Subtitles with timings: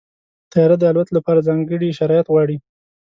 [0.51, 2.57] طیاره د الوت لپاره ځانګړي شرایط غواړي.